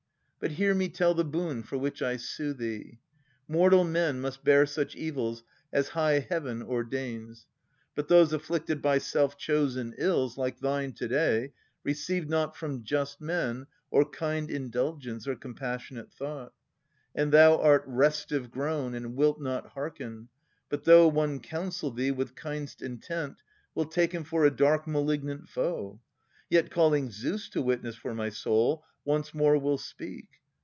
But 0.43 0.53
hear 0.53 0.73
me 0.73 0.89
tell 0.89 1.13
The 1.13 1.23
boon 1.23 1.61
for 1.61 1.77
which 1.77 2.01
I 2.01 2.17
sue 2.17 2.53
thee.— 2.53 2.97
Mortal 3.47 3.83
men 3.83 4.19
Must 4.19 4.43
bear 4.43 4.65
such 4.65 4.95
evils 4.95 5.43
as 5.71 5.89
high 5.89 6.17
Heaven 6.17 6.63
ordains; 6.63 7.45
But 7.93 8.07
those 8.07 8.33
afflicted 8.33 8.81
by 8.81 8.97
self 8.97 9.37
chosen 9.37 9.93
ills, 9.99 10.39
Like 10.39 10.59
thine 10.59 10.93
to 10.93 11.07
day, 11.07 11.53
receive 11.83 12.27
not 12.27 12.55
from 12.55 12.83
just 12.83 13.21
men 13.21 13.67
Or 13.91 14.03
kind 14.03 14.49
indulgence 14.49 15.27
or 15.27 15.35
compassionate 15.35 16.11
thought. 16.11 16.53
And 17.13 17.31
thou 17.31 17.59
art 17.61 17.83
restive 17.85 18.49
grown, 18.49 18.95
and 18.95 19.15
wilt 19.15 19.39
not 19.39 19.67
hearken, 19.73 20.29
But 20.69 20.85
though 20.85 21.07
one 21.07 21.39
counsel 21.39 21.91
thee 21.91 22.09
with 22.09 22.33
kind'st 22.33 22.81
intent. 22.81 23.43
Wilt 23.75 23.91
take 23.91 24.11
him 24.11 24.23
for 24.23 24.43
a 24.43 24.49
dark 24.49 24.87
malignant 24.87 25.49
foe. 25.49 26.01
Yet, 26.49 26.71
calling 26.71 27.11
Zeus 27.11 27.47
to 27.49 27.61
witness 27.61 27.95
for 27.95 28.15
my 28.15 28.29
soul. 28.29 28.83
Once 29.03 29.33
more 29.33 29.57
will 29.57 29.79
speak. 29.79 30.27